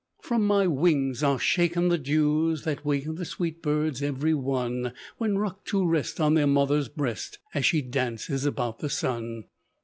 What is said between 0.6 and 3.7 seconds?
wings are shaken the dews that waken The sweet